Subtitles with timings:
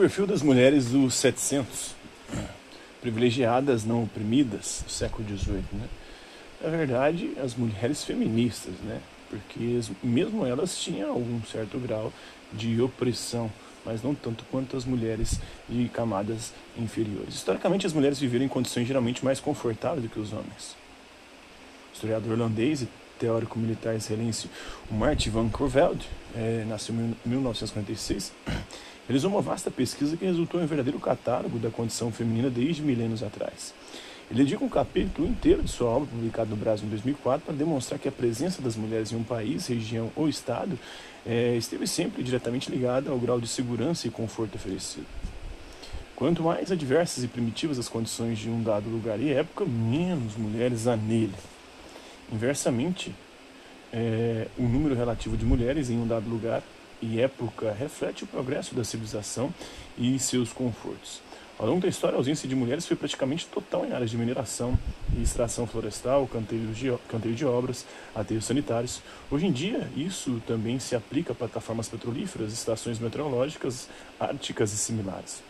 [0.00, 1.94] perfil das mulheres dos 700,
[3.02, 5.88] privilegiadas, não oprimidas, do século XVIII, né?
[6.62, 8.98] Na verdade, as mulheres feministas, né?
[9.28, 12.10] Porque mesmo elas tinham algum certo grau
[12.50, 13.52] de opressão,
[13.84, 17.34] mas não tanto quanto as mulheres de camadas inferiores.
[17.34, 20.76] Historicamente, as mulheres viveram em condições geralmente mais confortáveis do que os homens.
[21.90, 22.88] O historiador holandês e
[23.18, 24.48] teórico militar israelense
[24.90, 28.32] Martin van Corveld, é, nasceu em 1946,
[29.10, 33.24] realizou uma vasta pesquisa que resultou em um verdadeiro catálogo da condição feminina desde milênios
[33.24, 33.74] atrás.
[34.30, 37.98] Ele dedica um capítulo inteiro de sua obra, publicado no Brasil em 2004, para demonstrar
[37.98, 40.78] que a presença das mulheres em um país, região ou estado
[41.26, 45.06] é, esteve sempre diretamente ligada ao grau de segurança e conforto oferecido.
[46.14, 50.86] Quanto mais adversas e primitivas as condições de um dado lugar e época, menos mulheres
[50.86, 51.34] há nele.
[52.32, 53.12] Inversamente,
[53.92, 56.62] é, o número relativo de mulheres em um dado lugar
[57.00, 59.52] e época reflete o progresso da civilização
[59.98, 61.20] e seus confortos.
[61.60, 64.78] Ao longo da história, a ausência de mulheres foi praticamente total em áreas de mineração
[65.14, 69.02] e extração florestal, canteiros de, canteiro de obras, aterros sanitários.
[69.30, 75.42] Hoje em dia, isso também se aplica a plataformas petrolíferas, estações meteorológicas, árticas e similares.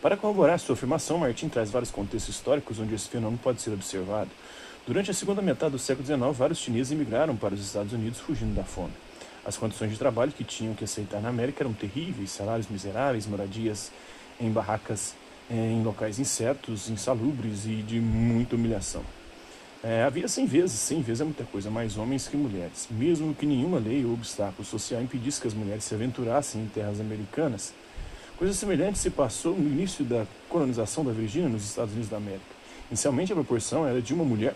[0.00, 4.30] Para corroborar sua afirmação, Martin traz vários contextos históricos onde esse fenômeno pode ser observado.
[4.86, 8.54] Durante a segunda metade do século XIX, vários chineses emigraram para os Estados Unidos fugindo
[8.54, 8.92] da fome.
[9.44, 13.92] As condições de trabalho que tinham que aceitar na América eram terríveis, salários miseráveis, moradias
[14.40, 15.14] em barracas
[15.50, 19.02] eh, em locais incertos, insalubres e de muita humilhação.
[19.82, 22.88] É, havia cem vezes, cem vezes é muita coisa, mais homens que mulheres.
[22.90, 26.98] Mesmo que nenhuma lei ou obstáculo social impedisse que as mulheres se aventurassem em terras
[26.98, 27.74] americanas,
[28.38, 32.46] coisa semelhante se passou no início da colonização da Virgínia nos Estados Unidos da América.
[32.90, 34.54] Inicialmente a proporção era de uma mulher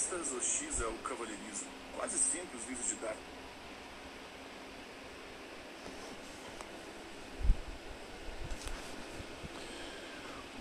[0.00, 1.68] Feministas hostis ao cavalheirismo.
[1.94, 3.39] Quase sempre os livros de Darwin.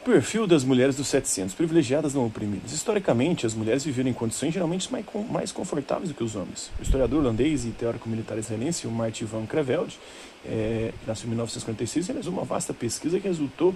[0.09, 2.73] Perfil das mulheres dos 700, privilegiadas não oprimidas.
[2.73, 4.89] Historicamente, as mulheres viveram em condições geralmente
[5.29, 6.71] mais confortáveis do que os homens.
[6.79, 9.99] O historiador holandês e teórico militar israelense, o Martin van Creveld,
[10.43, 13.75] é, que nasceu em 1956, realizou uma vasta pesquisa que resultou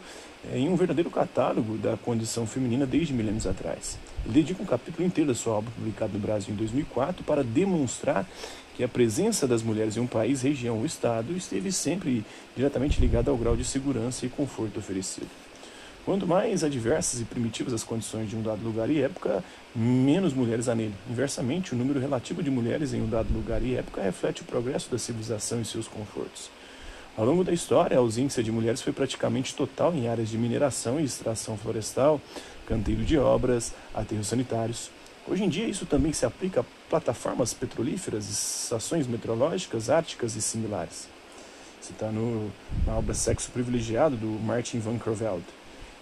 [0.51, 3.99] é, em um verdadeiro catálogo da condição feminina desde milênios atrás.
[4.25, 8.27] Ele dedica um capítulo inteiro da sua obra, publicado no Brasil em 2004, para demonstrar
[8.75, 13.29] que a presença das mulheres em um país, região ou estado esteve sempre diretamente ligada
[13.29, 15.42] ao grau de segurança e conforto oferecido.
[16.05, 19.41] Quanto mais adversas e primitivas as condições de um dado lugar e época,
[19.73, 20.93] menos mulheres há nele.
[21.09, 24.91] Inversamente, o número relativo de mulheres em um dado lugar e época reflete o progresso
[24.91, 26.49] da civilização e seus confortos.
[27.15, 30.99] Ao longo da história, a ausência de mulheres foi praticamente total em áreas de mineração
[30.99, 32.19] e extração florestal,
[32.67, 34.91] canteiro de obras, aterros sanitários.
[35.25, 41.07] Hoje em dia, isso também se aplica a plataformas petrolíferas, estações meteorológicas, árticas e similares.
[41.81, 45.43] Isso está na obra Sexo Privilegiado, do Martin Van Creveld.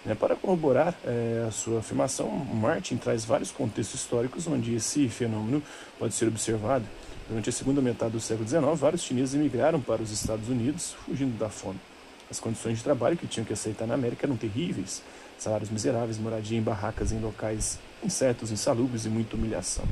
[0.04, 5.62] É, para corroborar é, a sua afirmação, Martin traz vários contextos históricos onde esse fenômeno
[6.00, 6.86] pode ser observado.
[7.30, 11.38] Durante a segunda metade do século XIX, vários chineses emigraram para os Estados Unidos fugindo
[11.38, 11.80] da fome.
[12.32, 15.04] As condições de trabalho que tinham que aceitar na América eram terríveis:
[15.38, 19.86] salários miseráveis, moradia em barracas em locais incertos, insalubres e muita humilhação.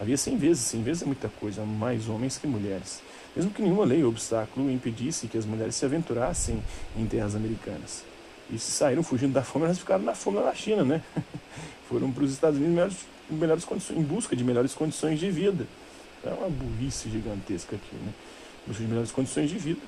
[0.00, 3.00] Havia cem vezes, cem vezes é muita coisa, mais homens que mulheres.
[3.36, 6.60] Mesmo que nenhuma lei ou obstáculo impedisse que as mulheres se aventurassem
[6.96, 8.11] em terras americanas.
[8.52, 11.02] E saíram fugindo da fome, elas ficaram na fome na China, né?
[11.88, 12.96] Foram para os Estados Unidos melhores,
[13.30, 15.66] melhores condições, em busca de melhores condições de vida.
[16.24, 18.12] É uma burrice gigantesca aqui, né?
[18.64, 19.80] Em busca de melhores condições de vida.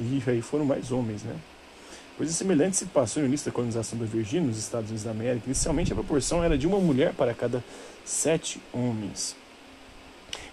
[0.00, 1.36] E aí foram mais homens, né?
[2.16, 5.46] Coisa semelhante se passou no início da colonização da Virgínia, nos Estados Unidos da América.
[5.46, 7.62] Inicialmente a proporção era de uma mulher para cada
[8.04, 9.36] sete homens.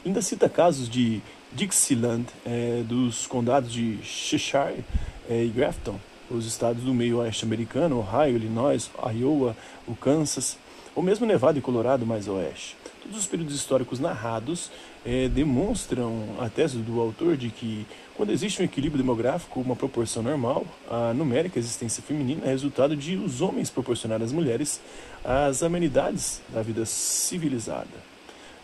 [0.06, 1.22] Ainda cita casos de
[1.52, 4.84] Dixieland, é, dos condados de Cheshire
[5.29, 5.99] é, e Grafton,
[6.34, 9.56] os estados do meio oeste americano, Ohio, Illinois, Iowa,
[9.88, 10.58] o Kansas,
[10.96, 12.76] ou mesmo Nevada e Colorado mais oeste.
[13.02, 14.70] Todos os períodos históricos narrados
[15.06, 17.86] é, demonstram a tese do autor de que,
[18.16, 23.16] quando existe um equilíbrio demográfico, uma proporção normal, a numérica existência feminina é resultado de
[23.16, 24.80] os homens proporcionar às mulheres
[25.24, 28.12] as amenidades da vida civilizada.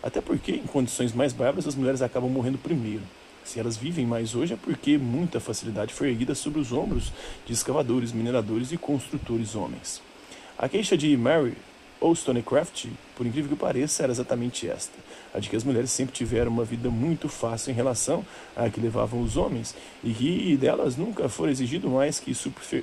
[0.02, 3.02] Até porque, em condições mais bárbaras, as mulheres acabam morrendo primeiro.
[3.48, 7.10] Se elas vivem mais hoje é porque muita facilidade foi erguida sobre os ombros
[7.46, 10.02] de escavadores, mineradores e construtores homens.
[10.58, 11.56] A queixa de Mary
[11.98, 14.92] Wollstonecraft, por incrível que pareça, era exatamente esta:
[15.32, 18.22] a de que as mulheres sempre tiveram uma vida muito fácil em relação
[18.54, 19.74] à que levavam os homens
[20.04, 22.34] e que delas nunca foi exigido mais que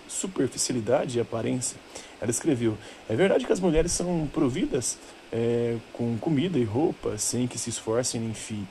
[0.08, 1.78] superficialidade e aparência.
[2.20, 2.76] Ela escreveu:
[3.08, 4.98] É verdade que as mulheres são providas
[5.32, 8.68] é, com comida e roupa sem que se esforcem nem fiem.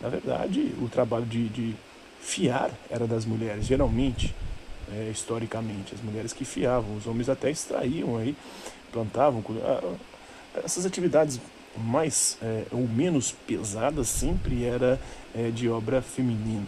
[0.00, 1.74] Na verdade, o trabalho de, de
[2.20, 4.34] fiar era das mulheres, geralmente,
[4.92, 8.34] é, historicamente, as mulheres que fiavam, os homens até extraíam aí,
[8.92, 9.44] plantavam.
[10.64, 11.40] Essas atividades
[11.76, 15.00] mais é, ou menos pesadas sempre era
[15.34, 16.66] é, de obra feminina.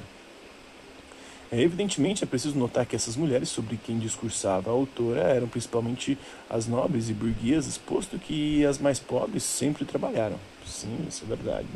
[1.50, 6.17] É, evidentemente, é preciso notar que essas mulheres sobre quem discursava a autora eram principalmente
[6.49, 10.38] as nobres e burguesas, posto que as mais pobres sempre trabalharam.
[10.67, 11.67] Sim, isso é verdade.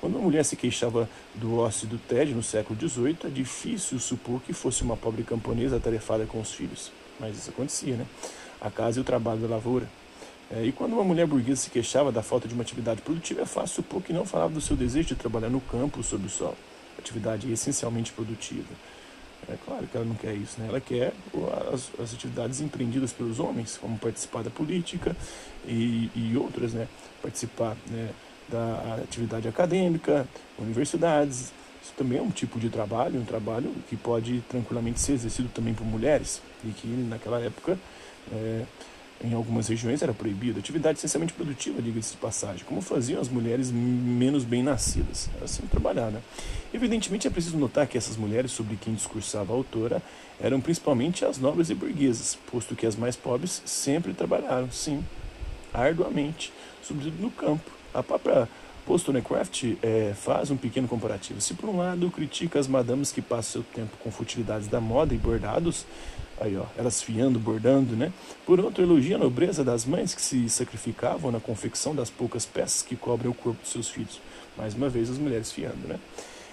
[0.00, 3.98] Quando uma mulher se queixava do ócio e do tédio no século XVIII, é difícil
[3.98, 6.92] supor que fosse uma pobre camponesa atarefada com os filhos.
[7.18, 8.06] Mas isso acontecia, né?
[8.60, 9.88] A casa e o trabalho da lavoura.
[10.50, 13.46] É, e quando uma mulher burguesa se queixava da falta de uma atividade produtiva, é
[13.46, 16.56] fácil supor que não falava do seu desejo de trabalhar no campo sob o sol.
[16.98, 18.68] Atividade essencialmente produtiva.
[19.48, 20.68] É claro que ela não quer isso, né?
[20.68, 21.12] Ela quer
[21.72, 25.16] as, as atividades empreendidas pelos homens, como participar da política
[25.66, 26.88] e, e outras, né?
[27.22, 28.10] Participar né,
[28.48, 30.26] da atividade acadêmica,
[30.58, 31.52] universidades.
[31.82, 35.74] Isso também é um tipo de trabalho, um trabalho que pode tranquilamente ser exercido também
[35.74, 37.78] por mulheres e que naquela época
[38.32, 38.64] é,
[39.24, 40.58] em algumas regiões era proibido.
[40.58, 45.28] Atividade essencialmente produtiva, diga-se de passagem, como faziam as mulheres menos bem nascidas.
[45.34, 46.20] Era assim trabalhar, né?
[46.72, 50.02] Evidentemente é preciso notar que essas mulheres sobre quem discursava a autora
[50.40, 55.04] eram principalmente as nobres e burguesas, posto que as mais pobres sempre trabalharam, sim,
[55.72, 56.52] arduamente,
[56.82, 57.70] sobretudo no campo.
[57.98, 58.48] A própria
[58.86, 61.40] Wollstonecraft é, faz um pequeno comparativo.
[61.40, 65.14] Se por um lado critica as madames que passam seu tempo com futilidades da moda
[65.14, 65.84] e bordados,
[66.40, 68.12] Aí, ó, elas fiando, bordando, né?
[68.46, 72.80] Por outro, elogia a nobreza das mães que se sacrificavam na confecção das poucas peças
[72.80, 74.20] que cobrem o corpo de seus filhos.
[74.56, 75.98] Mais uma vez, as mulheres fiando, né?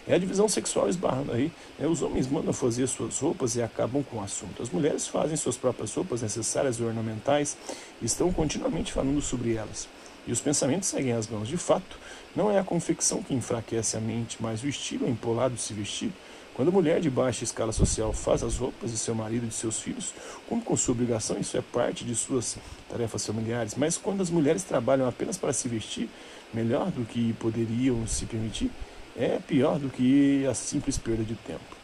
[0.07, 1.51] É a divisão sexual esbarrando aí.
[1.79, 1.87] Né?
[1.87, 4.61] Os homens mandam fazer suas roupas e acabam com o assunto.
[4.61, 7.57] As mulheres fazem suas próprias roupas necessárias e ornamentais
[8.01, 9.87] e estão continuamente falando sobre elas.
[10.27, 11.47] E os pensamentos seguem as mãos.
[11.47, 11.99] De fato,
[12.35, 16.11] não é a confecção que enfraquece a mente, mas o estilo empolado de se vestir
[16.55, 19.53] quando a mulher de baixa escala social faz as roupas de seu marido e de
[19.53, 20.13] seus filhos,
[20.47, 22.55] como com sua obrigação, isso é parte de suas
[22.89, 23.75] tarefas familiares.
[23.75, 26.09] Mas quando as mulheres trabalham apenas para se vestir
[26.53, 28.71] melhor do que poderiam se permitir,
[29.17, 31.75] é pior do que a simples perda de tempo.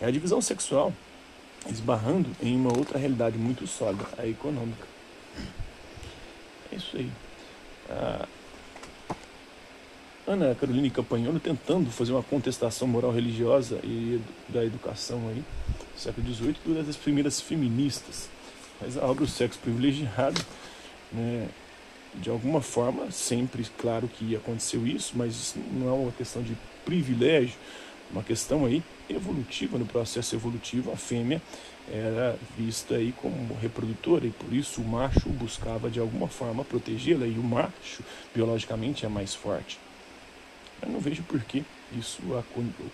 [0.00, 0.92] É a divisão sexual
[1.70, 4.84] esbarrando em uma outra realidade muito sólida, a econômica.
[6.72, 7.08] É isso aí.
[7.88, 8.26] Ah,
[10.26, 15.44] Ana Carolina Campagnolo tentando fazer uma contestação moral religiosa e da educação aí,
[15.96, 18.28] século XVIII, uma das primeiras feministas.
[18.80, 20.44] Mas a obra O Sexo Privilegiado,
[21.12, 21.48] né,
[22.16, 26.56] de alguma forma, sempre, claro que aconteceu isso, mas isso não é uma questão de
[26.84, 27.54] privilégio,
[28.10, 31.40] uma questão aí evolutiva, no processo evolutivo, a fêmea
[31.92, 37.26] era vista aí como reprodutora e por isso o macho buscava de alguma forma protegê-la
[37.26, 38.02] e o macho
[38.34, 39.78] biologicamente é mais forte.
[40.82, 41.64] Eu não vejo por que
[41.96, 42.42] isso a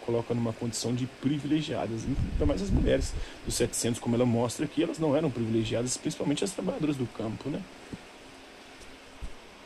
[0.05, 3.15] coloca numa condição de privilegiadas, ainda mais as mulheres
[3.45, 7.49] dos 700, como ela mostra aqui, elas não eram privilegiadas, principalmente as trabalhadoras do campo,
[7.49, 7.61] né?